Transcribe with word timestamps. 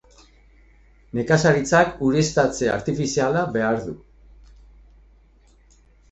Nekazaritzak 1.17 1.91
ureztatze 2.07 2.69
artifiziala 2.77 3.43
behar 3.57 3.77
du. 3.83 3.93